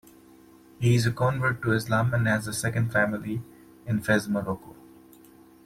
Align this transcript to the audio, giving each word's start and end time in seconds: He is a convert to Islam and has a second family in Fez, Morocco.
He 0.79 0.95
is 0.95 1.05
a 1.05 1.11
convert 1.11 1.61
to 1.61 1.73
Islam 1.73 2.11
and 2.15 2.25
has 2.25 2.47
a 2.47 2.53
second 2.53 2.91
family 2.91 3.43
in 3.85 4.01
Fez, 4.01 4.27
Morocco. 4.27 4.75